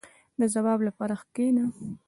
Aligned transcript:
•د 0.39 0.41
ځواب 0.53 0.79
لپاره 0.87 1.15
کښېنه. 1.35 1.65